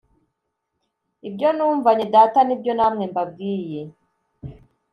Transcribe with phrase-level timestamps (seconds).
[1.27, 3.81] Ibyo numvanye Data nibyo namwe mbabwiye